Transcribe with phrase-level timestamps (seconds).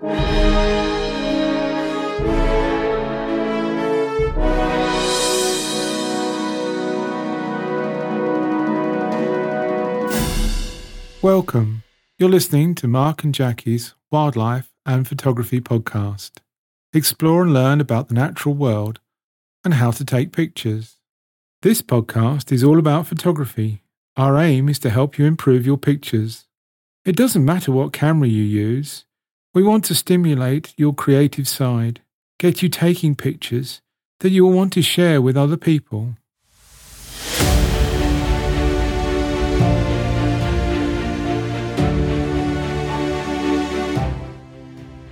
[0.00, 0.12] Welcome.
[12.16, 16.38] You're listening to Mark and Jackie's Wildlife and Photography podcast.
[16.92, 19.00] Explore and learn about the natural world
[19.64, 20.98] and how to take pictures.
[21.62, 23.82] This podcast is all about photography.
[24.16, 26.46] Our aim is to help you improve your pictures.
[27.04, 29.04] It doesn't matter what camera you use.
[29.58, 32.00] We want to stimulate your creative side,
[32.38, 33.80] get you taking pictures
[34.20, 36.14] that you will want to share with other people.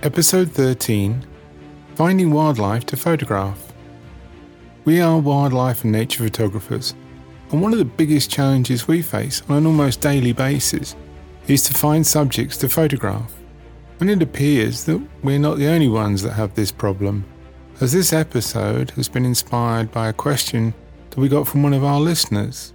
[0.01, 1.27] Episode 13
[1.95, 3.73] Finding Wildlife to Photograph.
[4.85, 6.95] We are wildlife and nature photographers,
[7.51, 10.95] and one of the biggest challenges we face on an almost daily basis
[11.49, 13.33] is to find subjects to photograph.
[13.99, 17.25] And it appears that we're not the only ones that have this problem,
[17.81, 20.73] as this episode has been inspired by a question
[21.09, 22.73] that we got from one of our listeners.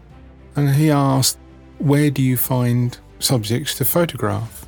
[0.56, 1.38] And he asked,
[1.78, 4.66] Where do you find subjects to photograph?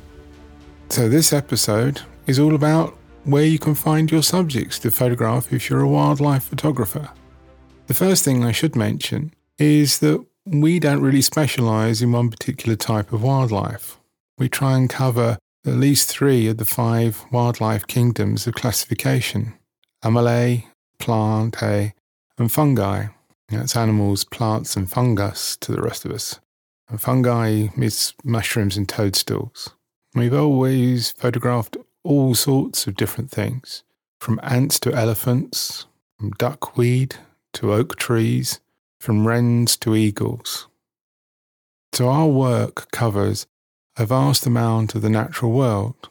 [0.89, 5.69] So, this episode is all about where you can find your subjects to photograph if
[5.69, 7.09] you're a wildlife photographer.
[7.87, 12.75] The first thing I should mention is that we don't really specialise in one particular
[12.75, 13.99] type of wildlife.
[14.37, 19.53] We try and cover at least three of the five wildlife kingdoms of classification
[20.03, 20.65] Animae,
[20.99, 21.93] Plantae,
[22.37, 23.07] and Fungi.
[23.49, 26.39] That's animals, plants, and fungus to the rest of us.
[26.89, 29.69] And fungi is mushrooms and toadstools.
[30.13, 33.83] We've always photographed all sorts of different things
[34.19, 35.85] from ants to elephants,
[36.17, 37.15] from duckweed
[37.53, 38.59] to oak trees,
[38.99, 40.67] from wrens to eagles.
[41.93, 43.47] So our work covers
[43.97, 46.09] a vast amount of the natural world.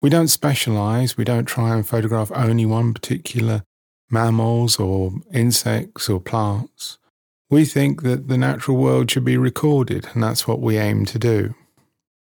[0.00, 3.62] We don't specialize, we don't try and photograph only one particular
[4.10, 6.98] mammals or insects or plants.
[7.50, 11.18] We think that the natural world should be recorded, and that's what we aim to
[11.18, 11.54] do.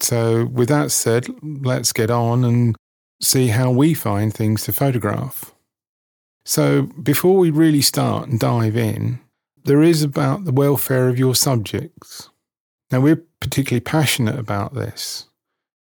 [0.01, 2.77] So, with that said, let's get on and
[3.21, 5.55] see how we find things to photograph.
[6.45, 9.21] So, before we really start and dive in,
[9.65, 12.29] there is about the welfare of your subjects.
[12.91, 15.27] Now, we're particularly passionate about this.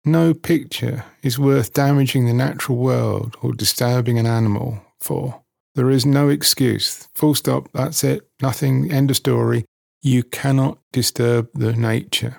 [0.05, 5.41] No picture is worth damaging the natural world or disturbing an animal for.
[5.75, 7.07] There is no excuse.
[7.15, 9.65] Full stop, that's it, nothing, end of story.
[10.01, 12.37] You cannot disturb the nature.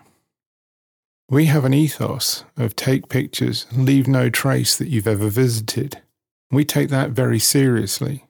[1.31, 6.03] We have an ethos of take pictures and leave no trace that you've ever visited.
[6.51, 8.25] We take that very seriously.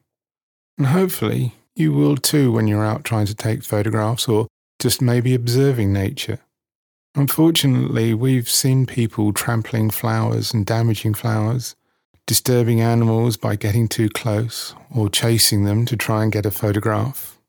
[0.77, 4.47] And hopefully you will too when you're out trying to take photographs or
[4.79, 6.39] just maybe observing nature.
[7.17, 11.73] Unfortunately, we've seen people trampling flowers and damaging flowers,
[12.27, 17.39] disturbing animals by getting too close or chasing them to try and get a photograph.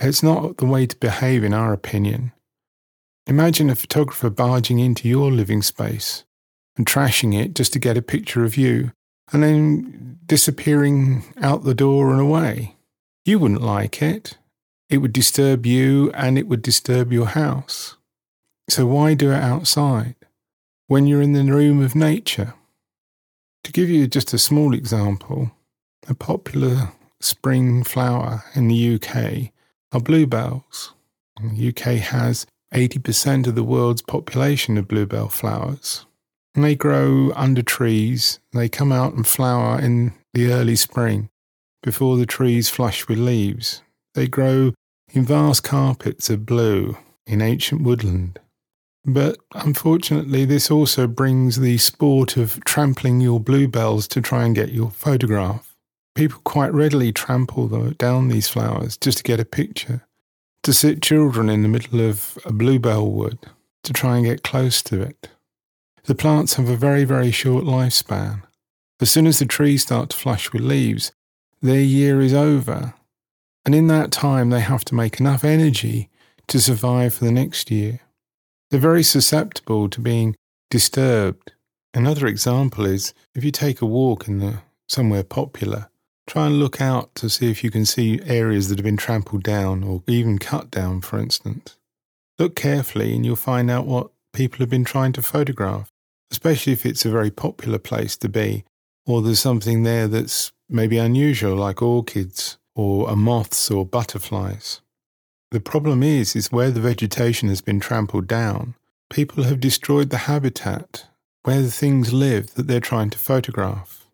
[0.00, 2.32] It's not the way to behave, in our opinion.
[3.28, 6.24] Imagine a photographer barging into your living space
[6.76, 8.90] and trashing it just to get a picture of you
[9.32, 12.74] and then disappearing out the door and away.
[13.24, 14.36] You wouldn't like it.
[14.90, 17.95] It would disturb you and it would disturb your house.
[18.68, 20.16] So why do it outside
[20.88, 22.54] when you're in the room of nature?
[23.64, 25.52] To give you just a small example,
[26.08, 29.52] a popular spring flower in the UK
[29.92, 30.94] are bluebells.
[31.40, 36.06] The UK has 80% of the world's population of bluebell flowers.
[36.54, 38.40] And they grow under trees.
[38.52, 41.28] They come out and flower in the early spring
[41.82, 43.82] before the trees flush with leaves.
[44.14, 44.72] They grow
[45.12, 48.40] in vast carpets of blue in ancient woodland.
[49.06, 54.72] But unfortunately, this also brings the sport of trampling your bluebells to try and get
[54.72, 55.76] your photograph.
[56.16, 60.06] People quite readily trample down these flowers just to get a picture
[60.64, 63.38] to sit children in the middle of a bluebell wood
[63.84, 65.28] to try and get close to it.
[66.06, 68.42] The plants have a very, very short lifespan.
[69.00, 71.12] As soon as the trees start to flush with leaves,
[71.62, 72.94] their year is over.
[73.64, 76.08] And in that time, they have to make enough energy
[76.48, 78.00] to survive for the next year.
[78.70, 80.36] They're very susceptible to being
[80.70, 81.52] disturbed.
[81.94, 84.58] Another example is if you take a walk in the,
[84.88, 85.88] somewhere popular
[86.26, 89.44] Try and look out to see if you can see areas that have been trampled
[89.44, 91.78] down or even cut down, for instance.
[92.38, 95.88] Look carefully and you'll find out what people have been trying to photograph,
[96.32, 98.64] especially if it's a very popular place to be,
[99.06, 104.80] or there's something there that's maybe unusual, like orchids or moths or butterflies.
[105.50, 108.74] The problem is, is where the vegetation has been trampled down,
[109.10, 111.06] people have destroyed the habitat
[111.44, 114.08] where the things live that they're trying to photograph.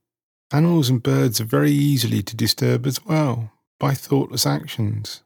[0.52, 3.50] Animals and birds are very easily to disturb as well
[3.80, 5.22] by thoughtless actions.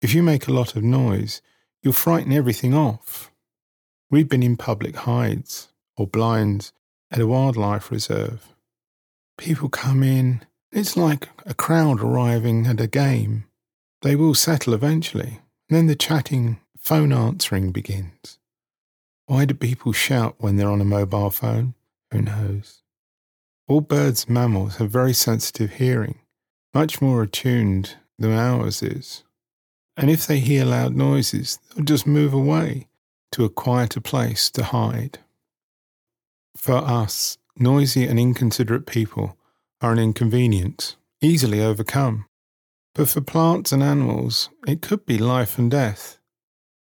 [0.00, 1.42] If you make a lot of noise,
[1.82, 3.32] you'll frighten everything off.
[4.08, 6.72] We've been in public hides or blinds
[7.10, 8.54] at a wildlife reserve.
[9.36, 13.46] People come in, it's like a crowd arriving at a game.
[14.02, 18.38] They will settle eventually, then the chatting, phone answering begins.
[19.26, 21.74] Why do people shout when they're on a mobile phone?
[22.10, 22.82] Who knows?
[23.66, 26.20] All birds and mammals have very sensitive hearing,
[26.72, 29.24] much more attuned than ours is.
[29.96, 32.88] And if they hear loud noises, they'll just move away
[33.32, 35.18] to a quieter place to hide.
[36.56, 39.36] For us, noisy and inconsiderate people
[39.80, 42.27] are an inconvenience, easily overcome.
[42.94, 46.18] But for plants and animals, it could be life and death.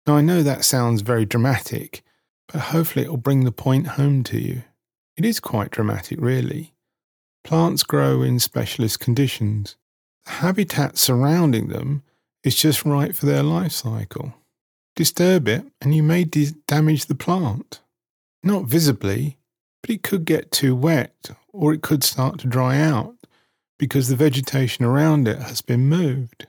[0.06, 2.02] Now, I know that sounds very dramatic,
[2.48, 4.62] but hopefully it will bring the point home to you.
[5.16, 6.74] It is quite dramatic, really.
[7.42, 9.76] Plants grow in specialist conditions.
[10.26, 12.02] The habitat surrounding them
[12.42, 14.34] is just right for their life cycle.
[14.96, 17.80] Disturb it, and you may de- damage the plant.
[18.42, 19.38] Not visibly,
[19.80, 23.16] but it could get too wet, or it could start to dry out
[23.78, 26.46] because the vegetation around it has been moved.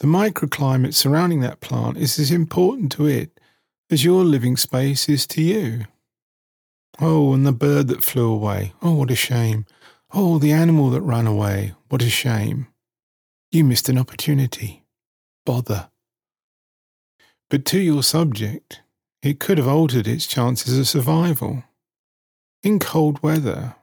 [0.00, 3.40] The microclimate surrounding that plant is as important to it
[3.90, 5.84] as your living space is to you.
[7.00, 8.72] Oh, and the bird that flew away.
[8.82, 9.66] Oh, what a shame.
[10.12, 11.74] Oh, the animal that ran away.
[11.88, 12.68] What a shame.
[13.50, 14.84] You missed an opportunity.
[15.44, 15.88] Bother.
[17.48, 18.80] But to your subject,
[19.22, 21.64] it could have altered its chances of survival.
[22.62, 23.76] In cold weather,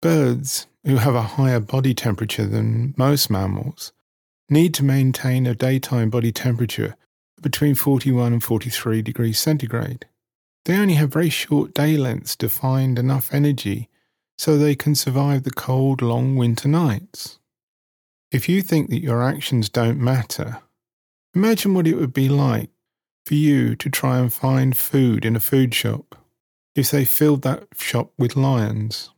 [0.00, 3.92] birds who have a higher body temperature than most mammals
[4.48, 6.96] need to maintain a daytime body temperature
[7.40, 10.06] between 41 and 43 degrees centigrade.
[10.64, 13.88] They only have very short day lengths to find enough energy
[14.38, 17.38] so they can survive the cold, long winter nights.
[18.30, 20.62] If you think that your actions don't matter,
[21.34, 22.70] imagine what it would be like
[23.26, 26.16] for you to try and find food in a food shop
[26.74, 29.10] if they filled that shop with lions,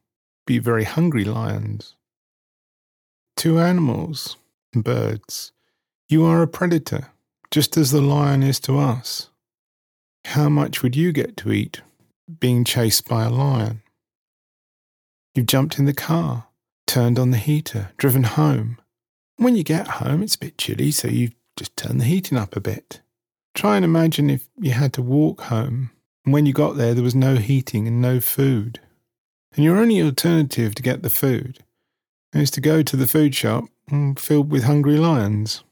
[0.47, 1.97] be very hungry lions.
[3.39, 4.37] To animals
[4.75, 5.53] birds,
[6.09, 7.09] you are a predator
[7.51, 9.31] just as the lion is to us.
[10.25, 11.83] How much would you get to eat
[12.41, 13.83] being chased by a lion?
[15.35, 16.47] You've jumped in the car,
[16.87, 18.79] turned on the heater, driven home.
[19.37, 22.57] When you get home, it's a bit chilly, so you've just turn the heating up
[22.57, 23.01] a bit.
[23.55, 25.91] Try and imagine if you had to walk home,
[26.25, 28.81] and when you got there, there was no heating and no food.
[29.55, 31.61] And your only alternative to get the food
[32.33, 35.63] is to go to the food shop mm, filled with hungry lions.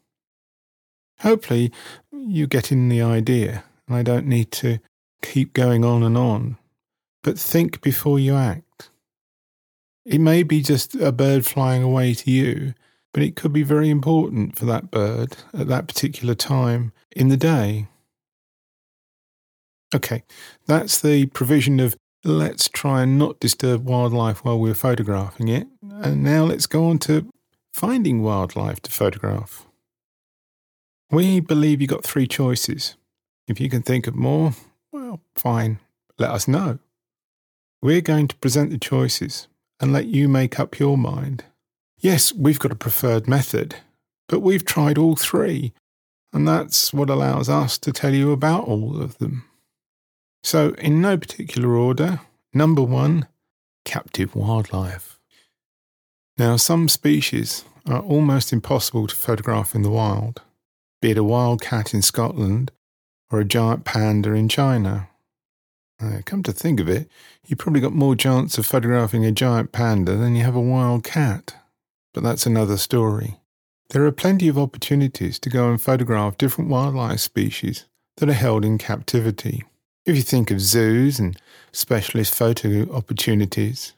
[1.20, 1.72] Hopefully,
[2.12, 4.78] you get in the idea, and I don't need to
[5.22, 6.58] keep going on and on.
[7.22, 8.90] But think before you act.
[10.04, 12.74] It may be just a bird flying away to you,
[13.12, 17.36] but it could be very important for that bird at that particular time in the
[17.36, 17.86] day.
[19.94, 20.24] Okay,
[20.66, 25.66] that's the provision of let's try and not disturb wildlife while we're photographing it.
[26.02, 27.28] And now let's go on to
[27.72, 29.66] finding wildlife to photograph.
[31.10, 32.96] We believe you've got three choices.
[33.46, 34.52] If you can think of more,
[34.92, 35.78] well, fine,
[36.18, 36.78] let us know.
[37.82, 39.48] We're going to present the choices
[39.80, 41.44] and let you make up your mind.
[41.98, 43.76] Yes, we've got a preferred method,
[44.28, 45.72] but we've tried all three,
[46.32, 49.44] and that's what allows us to tell you about all of them.
[50.42, 52.20] So, in no particular order,
[52.52, 53.26] number one,
[53.84, 55.18] captive wildlife.
[56.38, 60.40] Now, some species are almost impossible to photograph in the wild
[61.02, 62.70] be it a wild cat in Scotland
[63.30, 65.08] or a giant panda in China.
[66.00, 67.10] Uh, come to think of it,
[67.44, 71.04] you probably got more chance of photographing a giant panda than you have a wild
[71.04, 71.56] cat.
[72.14, 73.40] But that's another story.
[73.90, 77.84] There are plenty of opportunities to go and photograph different wildlife species
[78.16, 79.64] that are held in captivity.
[80.04, 81.38] If you think of zoos and
[81.70, 83.92] specialist photo opportunities,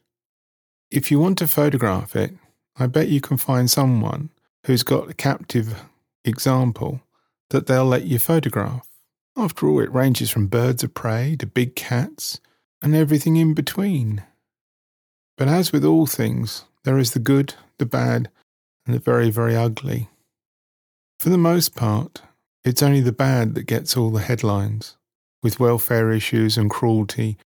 [0.91, 2.35] if you want to photograph it,
[2.77, 4.29] I bet you can find someone
[4.67, 5.83] who's got a captive
[6.23, 7.01] example
[7.49, 8.87] that they'll let you photograph.
[9.35, 12.39] After all, it ranges from birds of prey to big cats
[12.83, 14.23] and everything in between.
[15.39, 18.31] But as with all things, there is the good, the bad,
[18.85, 20.11] and the very, very ugly.
[21.19, 22.21] For the most part,
[22.63, 24.97] it's only the bad that gets all the headlines,
[25.45, 27.37] with welfare issues and cruelty,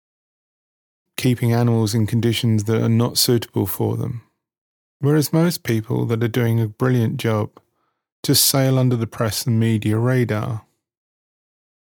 [1.17, 4.23] keeping animals in conditions that are not suitable for them.
[4.99, 7.51] Whereas most people that are doing a brilliant job
[8.23, 10.65] just sail under the press and media radar.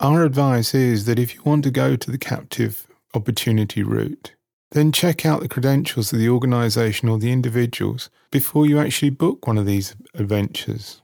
[0.01, 4.33] Our advice is that if you want to go to the captive opportunity route,
[4.73, 9.47] then check out the credentials of the organisation or the individuals before you actually book
[9.47, 11.03] one of these adventures.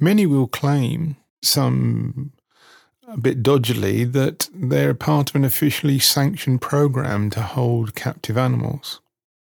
[0.00, 2.32] Many will claim, some
[3.08, 9.00] a bit dodgily, that they're part of an officially sanctioned program to hold captive animals.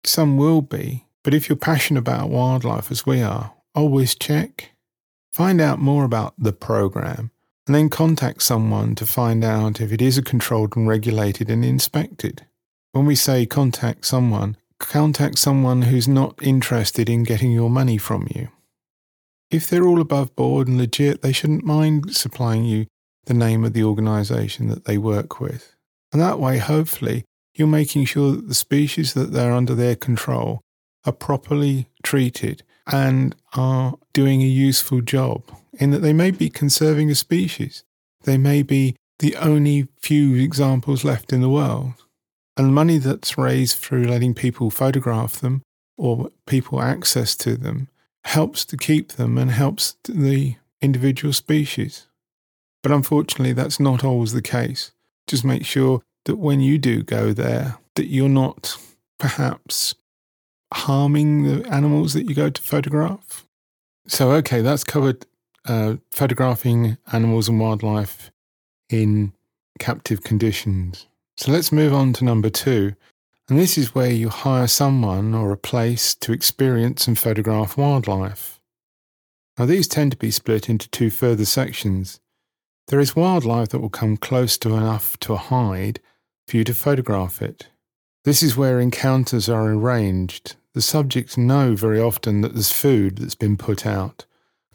[0.05, 4.71] Some will be, but if you're passionate about wildlife as we are, always check.
[5.33, 7.31] Find out more about the program
[7.67, 11.63] and then contact someone to find out if it is a controlled and regulated and
[11.63, 12.45] inspected.
[12.93, 18.27] When we say contact someone, contact someone who's not interested in getting your money from
[18.33, 18.47] you.
[19.51, 22.87] If they're all above board and legit, they shouldn't mind supplying you
[23.29, 25.75] the name of the organisation that they work with.
[26.11, 30.61] And that way, hopefully, you're making sure that the species that they're under their control
[31.05, 35.43] are properly treated and are doing a useful job
[35.73, 37.83] in that they may be conserving a species.
[38.23, 41.93] They may be the only few examples left in the world.
[42.57, 45.61] And the money that's raised through letting people photograph them
[45.97, 47.89] or people access to them
[48.23, 52.07] helps to keep them and helps the individual species.
[52.81, 54.91] But unfortunately, that's not always the case.
[55.27, 58.77] Just make sure that when you do go there, that you're not
[59.17, 59.95] perhaps
[60.73, 63.45] harming the animals that you go to photograph.
[64.07, 65.25] So, okay, that's covered
[65.67, 68.31] uh, photographing animals and wildlife
[68.89, 69.33] in
[69.79, 71.07] captive conditions.
[71.37, 72.95] So let's move on to number two.
[73.49, 78.59] And this is where you hire someone or a place to experience and photograph wildlife.
[79.57, 82.19] Now, these tend to be split into two further sections.
[82.89, 85.99] There is wildlife that will come close to enough to a hide
[86.47, 87.69] for you to photograph it.
[88.25, 90.55] This is where encounters are arranged.
[90.73, 94.25] The subjects know very often that there's food that's been put out,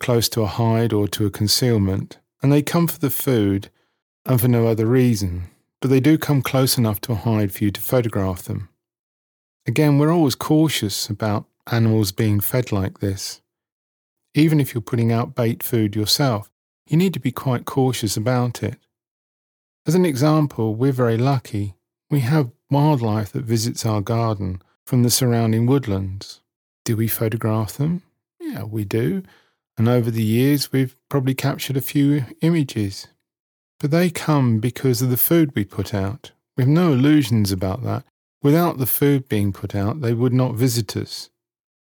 [0.00, 3.68] close to a hide or to a concealment, and they come for the food
[4.25, 5.50] and for no other reason
[5.85, 8.71] but they do come close enough to a hide for you to photograph them.
[9.66, 13.42] Again, we're always cautious about animals being fed like this.
[14.33, 16.50] Even if you're putting out bait food yourself,
[16.87, 18.79] you need to be quite cautious about it.
[19.87, 21.75] As an example, we're very lucky.
[22.11, 26.41] We have wildlife that visits our garden from the surrounding woodlands.
[26.85, 28.03] Do we photograph them?
[28.41, 29.23] Yeah, we do.
[29.76, 33.09] And over the years, we've probably captured a few images.
[33.81, 36.33] But they come because of the food we put out.
[36.57, 38.05] We have no illusions about that.
[38.43, 41.31] Without the food being put out, they would not visit us.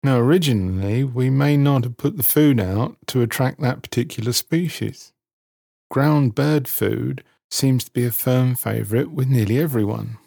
[0.07, 5.11] Now, originally, we may not have put the food out to attract that particular species.
[5.91, 10.17] Ground bird food seems to be a firm favourite with nearly everyone.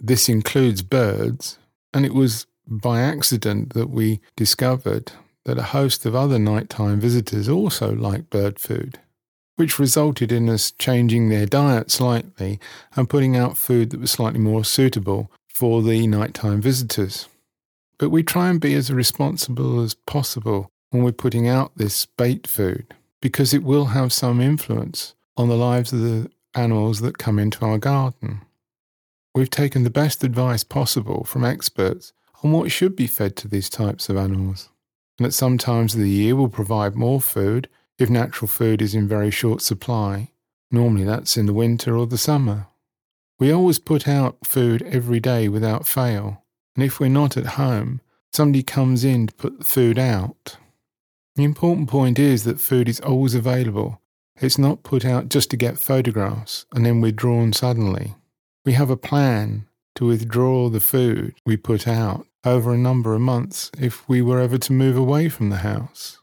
[0.00, 1.58] This includes birds,
[1.92, 5.10] and it was by accident that we discovered
[5.46, 9.00] that a host of other nighttime visitors also like bird food
[9.56, 12.58] which resulted in us changing their diet slightly
[12.96, 17.28] and putting out food that was slightly more suitable for the nighttime visitors.
[17.98, 22.46] But we try and be as responsible as possible when we're putting out this bait
[22.46, 27.38] food because it will have some influence on the lives of the animals that come
[27.38, 28.42] into our garden.
[29.34, 33.68] We've taken the best advice possible from experts on what should be fed to these
[33.68, 34.68] types of animals.
[35.18, 38.94] And at some times of the year, we'll provide more food if natural food is
[38.94, 40.30] in very short supply.
[40.70, 42.66] Normally that's in the winter or the summer.
[43.38, 46.43] We always put out food every day without fail,
[46.74, 48.00] and if we're not at home,
[48.32, 50.56] somebody comes in to put the food out.
[51.36, 54.00] The important point is that food is always available.
[54.40, 58.14] It's not put out just to get photographs and then withdrawn suddenly.
[58.64, 59.66] We have a plan
[59.96, 64.40] to withdraw the food we put out over a number of months if we were
[64.40, 66.18] ever to move away from the house.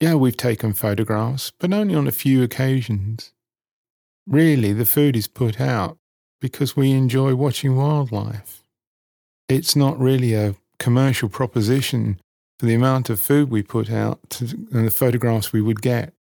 [0.00, 3.32] Yeah, we've taken photographs, but only on a few occasions.
[4.26, 5.98] Really, the food is put out
[6.40, 8.61] because we enjoy watching wildlife.
[9.52, 12.18] It's not really a commercial proposition
[12.58, 16.14] for the amount of food we put out and the photographs we would get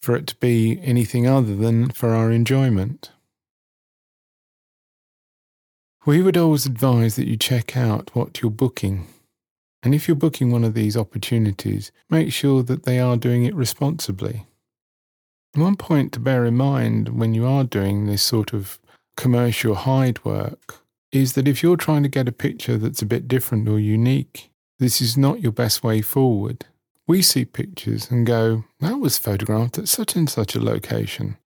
[0.00, 3.10] for it to be anything other than for our enjoyment.
[6.06, 9.08] We would always advise that you check out what you're booking
[9.82, 13.56] and if you're booking one of these opportunities, make sure that they are doing it
[13.56, 14.46] responsibly.
[15.54, 18.78] One point to bear in mind when you are doing this sort of
[19.16, 20.81] commercial hide work
[21.12, 24.50] is that if you're trying to get a picture that's a bit different or unique,
[24.78, 26.64] this is not your best way forward.
[27.06, 31.36] We see pictures and go, that was photographed at such and such a location.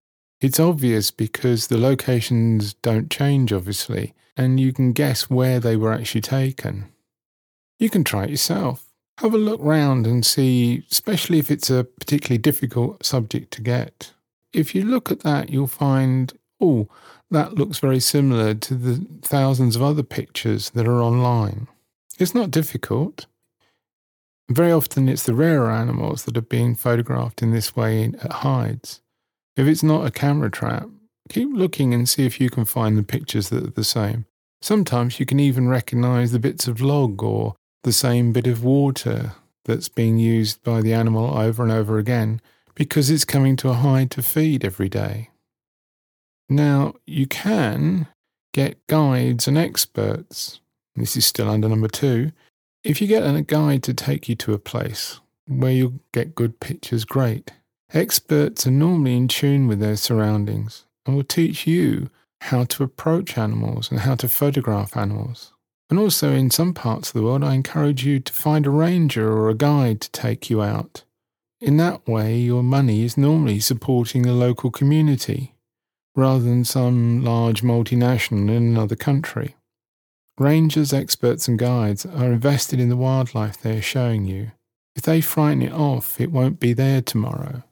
[0.40, 5.92] It's obvious because the locations don't change, obviously, and you can guess where they were
[5.92, 6.92] actually taken.
[7.78, 8.86] You can try it yourself.
[9.18, 14.12] Have a look round and see, especially if it's a particularly difficult subject to get.
[14.52, 16.88] If you look at that, you'll find oh,
[17.30, 21.68] that looks very similar to the thousands of other pictures that are online.
[22.18, 23.26] It's not difficult.
[24.48, 29.00] Very often it's the rarer animals that are being photographed in this way at hides.
[29.56, 30.88] If it's not a camera trap,
[31.28, 34.26] keep looking and see if you can find the pictures that are the same.
[34.62, 39.32] Sometimes you can even recognize the bits of log or the same bit of water
[39.64, 42.40] that's being used by the animal over and over again
[42.74, 45.30] because it's coming to a hide to feed every day.
[46.48, 48.06] Now, you can
[48.52, 50.60] get guides and experts.
[50.94, 52.32] This is still under number two.
[52.84, 56.60] If you get a guide to take you to a place where you'll get good
[56.60, 57.52] pictures, great.
[57.92, 62.10] Experts are normally in tune with their surroundings and will teach you
[62.42, 65.52] how to approach animals and how to photograph animals.
[65.90, 69.32] And also, in some parts of the world, I encourage you to find a ranger
[69.32, 71.04] or a guide to take you out.
[71.60, 75.55] In that way, your money is normally supporting the local community
[76.16, 79.54] rather than some large multinational in another country.
[80.38, 84.52] Rangers, experts, and guides are invested in the wildlife they are showing you.
[84.94, 87.62] If they frighten it off, it won't be there tomorrow.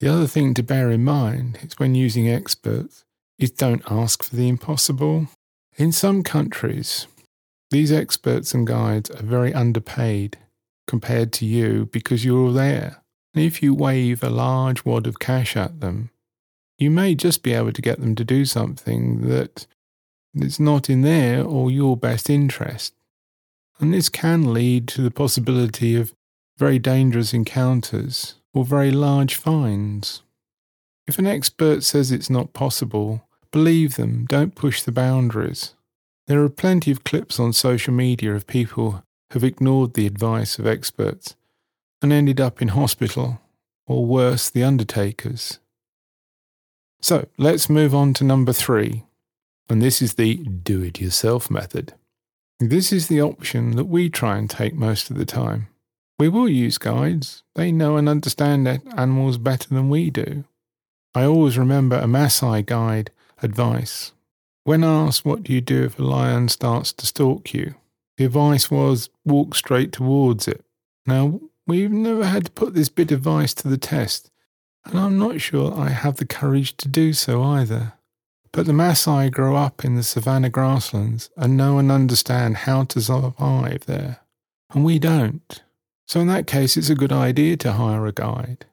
[0.00, 3.04] The other thing to bear in mind is when using experts
[3.38, 5.28] is don't ask for the impossible.
[5.76, 7.08] In some countries,
[7.70, 10.38] these experts and guides are very underpaid
[10.86, 13.02] compared to you because you're there.
[13.34, 16.10] And if you wave a large wad of cash at them,
[16.78, 19.66] you may just be able to get them to do something that
[20.34, 22.94] is not in their or your best interest.
[23.80, 26.14] And this can lead to the possibility of
[26.56, 30.22] very dangerous encounters or very large fines.
[31.06, 35.74] If an expert says it's not possible, believe them, don't push the boundaries.
[36.26, 40.66] There are plenty of clips on social media of people who've ignored the advice of
[40.66, 41.36] experts
[42.02, 43.40] and ended up in hospital,
[43.86, 45.58] or worse, the undertakers.
[47.00, 49.04] So let's move on to number three,
[49.68, 51.94] and this is the do it yourself method.
[52.60, 55.68] This is the option that we try and take most of the time.
[56.18, 60.44] We will use guides, they know and understand animals better than we do.
[61.14, 64.12] I always remember a Maasai guide advice
[64.68, 67.74] when asked what do you do if a lion starts to stalk you,
[68.18, 70.62] the advice was walk straight towards it.
[71.06, 74.30] Now, we've never had to put this bit of advice to the test,
[74.88, 77.94] and I'm not sure I have the courage to do so either.
[78.52, 83.00] But the Maasai grow up in the savannah grasslands and know and understand how to
[83.00, 84.20] survive there,
[84.72, 85.62] and we don't.
[86.06, 88.64] So, in that case, it's a good idea to hire a guide.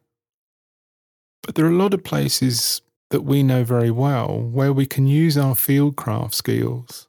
[1.43, 5.07] But there are a lot of places that we know very well where we can
[5.07, 7.07] use our fieldcraft skills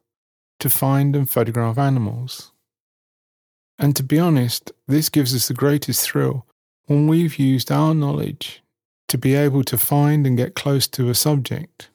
[0.59, 2.51] to find and photograph animals.
[3.79, 6.45] And to be honest, this gives us the greatest thrill
[6.85, 8.61] when we've used our knowledge
[9.07, 11.89] to be able to find and get close to a subject.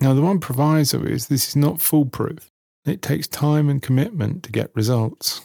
[0.00, 2.50] Now, the one proviso is this is not foolproof.
[2.84, 5.40] It takes time and commitment to get results.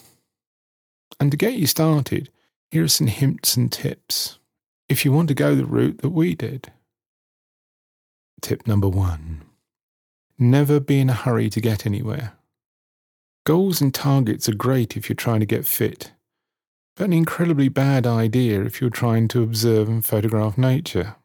[1.18, 2.30] And to get you started,
[2.70, 4.38] here are some hints and tips
[4.88, 6.70] if you want to go the route that we did.
[8.40, 9.42] Tip number one
[10.38, 12.32] Never be in a hurry to get anywhere.
[13.44, 16.12] Goals and targets are great if you're trying to get fit,
[16.96, 21.16] but an incredibly bad idea if you're trying to observe and photograph nature.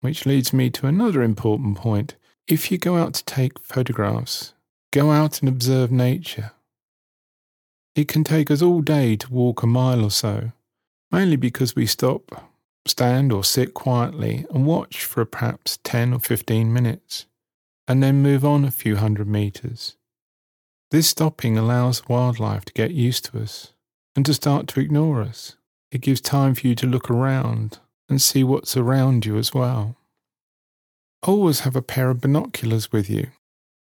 [0.00, 2.16] Which leads me to another important point.
[2.46, 4.54] If you go out to take photographs,
[4.92, 6.52] go out and observe nature.
[7.94, 10.52] It can take us all day to walk a mile or so,
[11.10, 12.48] mainly because we stop
[12.86, 17.26] stand or sit quietly and watch for perhaps 10 or 15 minutes,
[17.86, 19.96] and then move on a few hundred meters.
[20.90, 23.74] This stopping allows wildlife to get used to us
[24.18, 25.54] and to start to ignore us.
[25.92, 27.78] It gives time for you to look around
[28.08, 29.94] and see what's around you as well.
[31.22, 33.28] Always have a pair of binoculars with you.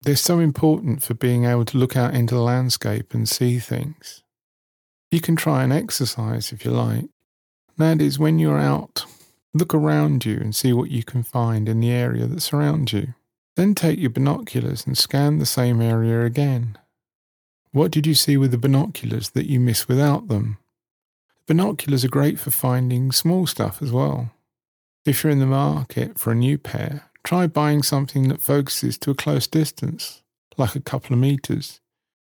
[0.00, 4.22] They're so important for being able to look out into the landscape and see things.
[5.10, 7.04] You can try an exercise if you like,
[7.76, 9.04] that is, when you're out,
[9.52, 13.12] look around you and see what you can find in the area that surrounds you.
[13.56, 16.78] Then take your binoculars and scan the same area again.
[17.74, 20.58] What did you see with the binoculars that you miss without them?
[21.48, 24.30] Binoculars are great for finding small stuff as well.
[25.04, 29.10] If you're in the market for a new pair, try buying something that focuses to
[29.10, 30.22] a close distance,
[30.56, 31.80] like a couple of meters.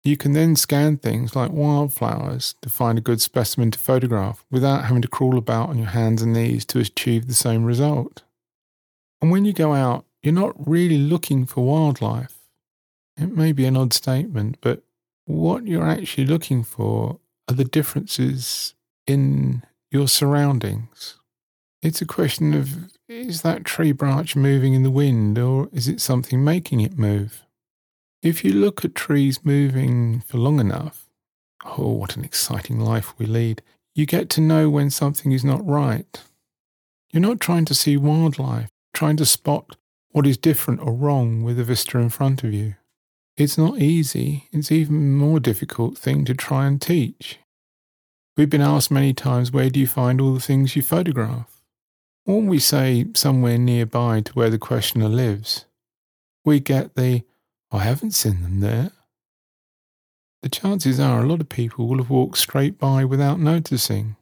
[0.03, 4.87] You can then scan things like wildflowers to find a good specimen to photograph without
[4.87, 8.23] having to crawl about on your hands and knees to achieve the same result.
[9.21, 12.39] And when you go out, you're not really looking for wildlife.
[13.19, 14.83] It may be an odd statement, but
[15.27, 18.75] what you're actually looking for are the differences
[19.07, 21.19] in your surroundings.
[21.83, 26.01] It's a question of is that tree branch moving in the wind or is it
[26.01, 27.45] something making it move?
[28.23, 31.07] If you look at trees moving for long enough,
[31.65, 33.61] oh, what an exciting life we lead,
[33.95, 36.23] you get to know when something is not right.
[37.13, 39.77] You're not trying to see wildlife, trying to spot
[40.11, 42.77] what is different or wrong with the vista in front of you.
[43.37, 44.49] It's not easy.
[44.53, 47.41] It's even more difficult thing to try and teach.
[48.37, 51.63] We've been asked many times, where do you find all the things you photograph?
[52.25, 55.67] When we say somewhere nearby to where the questioner lives,
[56.45, 57.23] we get the,
[57.73, 58.93] I haven't seen them there.
[60.43, 64.17] The chances are a lot of people will have walked straight by without noticing.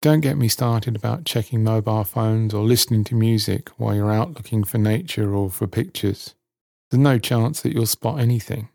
[0.00, 4.34] Don't get me started about checking mobile phones or listening to music while you're out
[4.34, 6.34] looking for nature or for pictures.
[6.90, 8.68] There's no chance that you'll spot anything.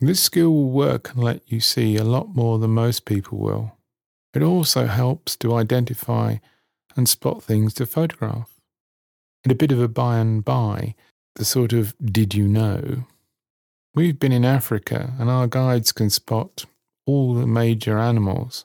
[0.00, 3.76] This skill will work and let you see a lot more than most people will.
[4.34, 6.36] It also helps to identify
[6.96, 8.50] and spot things to photograph.
[9.44, 10.94] And a bit of a by and by,
[11.36, 13.04] the sort of did you know?
[13.94, 16.64] We've been in Africa and our guides can spot
[17.06, 18.64] all the major animals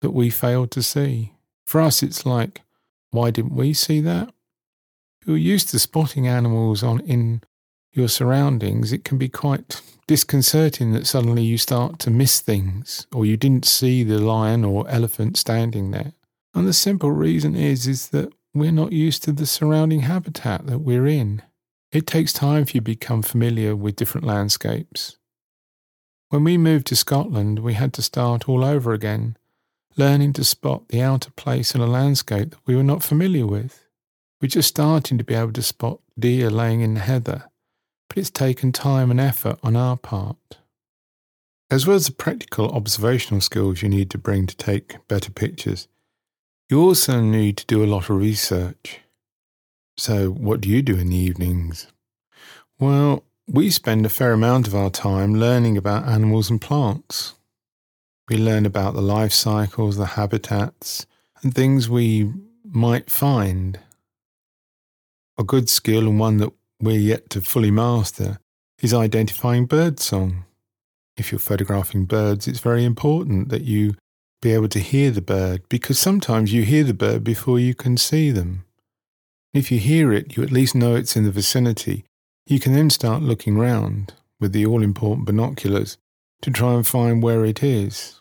[0.00, 1.32] that we failed to see.
[1.66, 2.62] For us, it's like,
[3.10, 4.32] why didn't we see that?
[5.24, 7.42] You're used to spotting animals on in
[7.92, 13.26] your surroundings, it can be quite disconcerting that suddenly you start to miss things or
[13.26, 16.12] you didn't see the lion or elephant standing there.
[16.54, 20.78] And the simple reason is is that we're not used to the surrounding habitat that
[20.78, 21.42] we're in.
[21.92, 25.16] It takes time for you to become familiar with different landscapes.
[26.30, 29.36] When we moved to Scotland, we had to start all over again,
[29.96, 33.86] learning to spot the outer place in a landscape that we were not familiar with.
[34.40, 37.47] We're just starting to be able to spot deer laying in the heather,
[38.08, 40.58] but it's taken time and effort on our part.
[41.70, 45.86] As well as the practical observational skills you need to bring to take better pictures,
[46.70, 49.00] you also need to do a lot of research.
[49.96, 51.88] So, what do you do in the evenings?
[52.78, 57.34] Well, we spend a fair amount of our time learning about animals and plants.
[58.28, 61.06] We learn about the life cycles, the habitats,
[61.42, 62.32] and things we
[62.64, 63.80] might find.
[65.38, 68.38] A good skill and one that we're yet to fully master
[68.80, 70.44] is identifying bird song.
[71.16, 73.94] If you're photographing birds, it's very important that you
[74.40, 77.96] be able to hear the bird because sometimes you hear the bird before you can
[77.96, 78.64] see them.
[79.52, 82.04] If you hear it, you at least know it's in the vicinity.
[82.46, 85.98] You can then start looking round with the all important binoculars
[86.42, 88.20] to try and find where it is.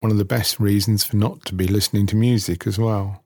[0.00, 3.24] One of the best reasons for not to be listening to music as well.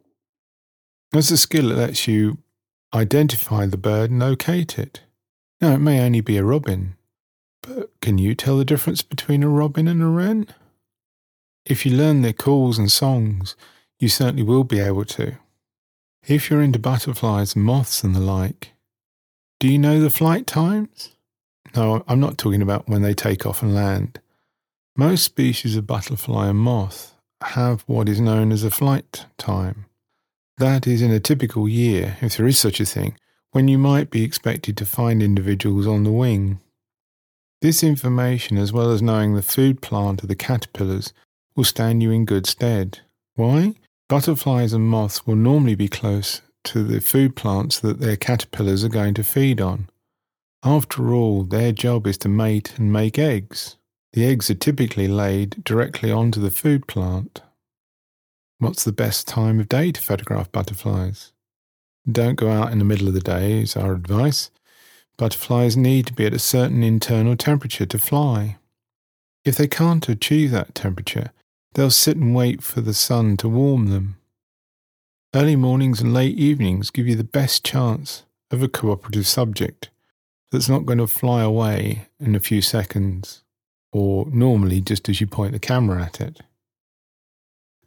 [1.10, 2.38] There's a skill that lets you
[2.94, 5.00] identify the bird and locate it.
[5.60, 6.96] Now, it may only be a robin,
[7.62, 10.48] but can you tell the difference between a robin and a wren?
[11.64, 13.54] If you learn their calls and songs,
[13.98, 15.36] you certainly will be able to.
[16.26, 18.72] If you're into butterflies moths and the like,
[19.60, 21.10] do you know the flight times?
[21.76, 24.20] No, I'm not talking about when they take off and land.
[24.96, 29.86] Most species of butterfly and moth have what is known as a flight time.
[30.62, 33.16] That is in a typical year, if there is such a thing,
[33.50, 36.60] when you might be expected to find individuals on the wing.
[37.62, 41.12] This information, as well as knowing the food plant of the caterpillars,
[41.56, 43.00] will stand you in good stead.
[43.34, 43.74] Why?
[44.08, 48.88] Butterflies and moths will normally be close to the food plants that their caterpillars are
[48.88, 49.90] going to feed on.
[50.62, 53.78] After all, their job is to mate and make eggs.
[54.12, 57.42] The eggs are typically laid directly onto the food plant.
[58.62, 61.32] What's the best time of day to photograph butterflies?
[62.10, 64.50] Don't go out in the middle of the day, is our advice.
[65.16, 68.58] Butterflies need to be at a certain internal temperature to fly.
[69.44, 71.32] If they can't achieve that temperature,
[71.74, 74.16] They'll sit and wait for the sun to warm them.
[75.34, 79.88] Early mornings and late evenings give you the best chance of a cooperative subject
[80.50, 83.42] that's not going to fly away in a few seconds,
[83.90, 86.42] or normally just as you point the camera at it.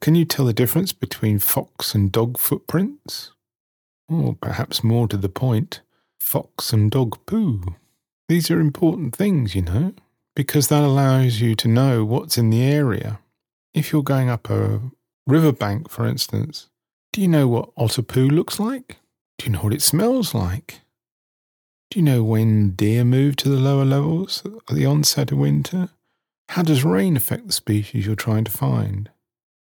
[0.01, 3.31] Can you tell the difference between fox and dog footprints?
[4.07, 5.81] Or perhaps more to the point,
[6.19, 7.75] fox and dog poo.
[8.27, 9.93] These are important things, you know,
[10.35, 13.19] because that allows you to know what's in the area
[13.75, 14.79] if you're going up a
[15.27, 16.69] riverbank, for instance,
[17.11, 18.97] do you know what otter poo looks like?
[19.37, 20.79] Do you know what it smells like?
[21.91, 25.89] Do you know when deer move to the lower levels at the onset of winter?
[26.49, 29.09] How does rain affect the species you're trying to find?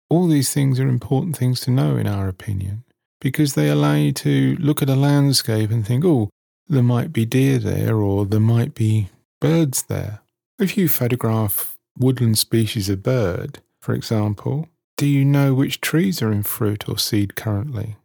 [0.08, 2.84] All these things are important things to know, in our opinion,
[3.20, 6.30] because they allow you to look at a landscape and think, oh,
[6.68, 9.08] there might be deer there or there might be
[9.40, 10.20] birds there.
[10.58, 16.32] If you photograph woodland species of bird, for example, Do you know which trees are
[16.32, 17.96] in fruit or seed currently?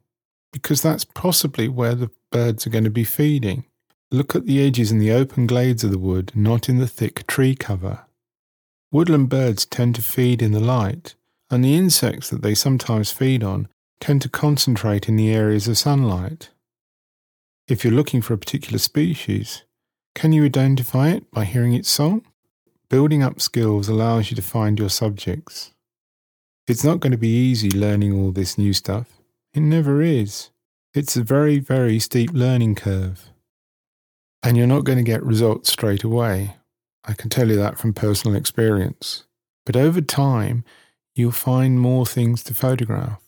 [0.51, 3.63] Because that's possibly where the birds are going to be feeding.
[4.11, 7.25] Look at the edges and the open glades of the wood, not in the thick
[7.27, 8.01] tree cover.
[8.91, 11.15] Woodland birds tend to feed in the light,
[11.51, 13.67] and the insects that they sometimes feed on
[13.99, 16.49] tend to concentrate in the areas of sunlight.
[17.67, 19.63] If you're looking for a particular species,
[20.15, 22.25] can you identify it by hearing its song?
[22.89, 25.71] Building up skills allows you to find your subjects.
[26.67, 29.21] It's not going to be easy learning all this new stuff.
[29.53, 30.49] It never is.
[30.93, 33.29] It's a very, very steep learning curve.
[34.43, 36.55] And you're not going to get results straight away.
[37.05, 39.23] I can tell you that from personal experience.
[39.65, 40.63] But over time,
[41.15, 43.21] you'll find more things to photograph.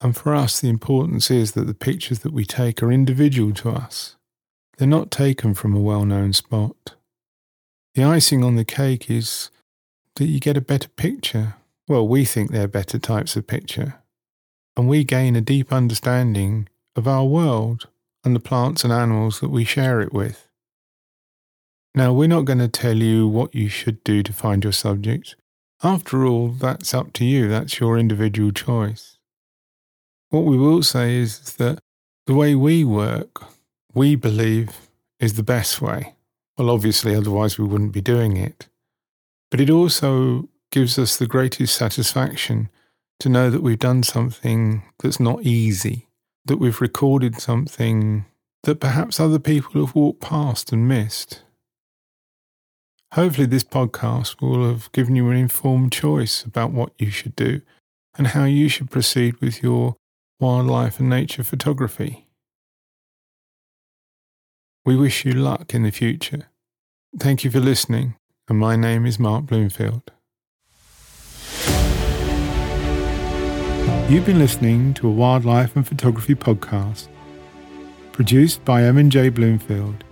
[0.00, 3.70] And for us, the importance is that the pictures that we take are individual to
[3.70, 4.16] us.
[4.76, 6.94] They're not taken from a well known spot.
[7.94, 9.50] The icing on the cake is
[10.16, 11.54] that you get a better picture.
[11.88, 13.94] Well, we think they're better types of picture.
[14.76, 17.88] And we gain a deep understanding of our world
[18.22, 20.46] and the plants and animals that we share it with.
[21.94, 25.36] Now, we're not going to tell you what you should do to find your subject.
[25.82, 27.48] After all, that's up to you.
[27.48, 29.18] That's your individual choice.
[30.30, 31.78] What we will say is that
[32.26, 33.44] the way we work,
[33.94, 34.88] we believe,
[35.20, 36.14] is the best way.
[36.56, 38.68] Well, obviously, otherwise we wouldn't be doing it.
[39.50, 42.68] But it also gives us the greatest satisfaction
[43.20, 46.08] to know that we've done something that's not easy,
[46.44, 48.24] that we've recorded something
[48.64, 51.42] that perhaps other people have walked past and missed.
[53.14, 57.62] Hopefully, this podcast will have given you an informed choice about what you should do
[58.18, 59.96] and how you should proceed with your
[60.40, 62.26] wildlife and nature photography.
[64.84, 66.48] We wish you luck in the future.
[67.18, 68.16] Thank you for listening,
[68.48, 70.12] and my name is Mark Bloomfield.
[74.08, 77.08] You've been listening to a wildlife and photography podcast
[78.12, 80.05] produced by M&J Bloomfield.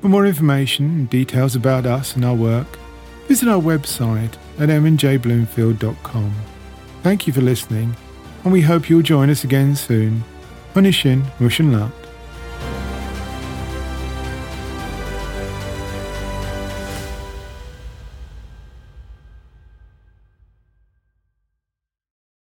[0.00, 2.78] For more information and details about us and our work,
[3.26, 6.32] visit our website at mnjbloomfield.com.
[7.02, 7.96] Thank you for listening
[8.46, 10.22] and we hope you'll join us again soon.
[10.72, 12.05] Punishin Mushin.